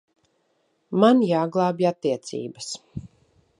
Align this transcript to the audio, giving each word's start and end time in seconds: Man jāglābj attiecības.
Man 1.03 1.21
jāglābj 1.27 1.85
attiecības. 1.91 2.75